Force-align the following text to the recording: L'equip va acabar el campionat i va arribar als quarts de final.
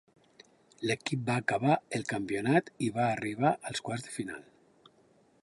L'equip 0.91 1.21
va 1.27 1.35
acabar 1.41 1.75
el 1.99 2.07
campionat 2.13 2.73
i 2.87 2.91
va 2.97 3.07
arribar 3.11 3.53
als 3.71 3.85
quarts 3.91 4.09
de 4.09 4.17
final. 4.19 4.43